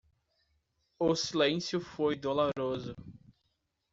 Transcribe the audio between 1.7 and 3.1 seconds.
foi doloroso.